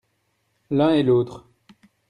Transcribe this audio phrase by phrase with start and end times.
[0.71, 1.47] l'un et l'autre.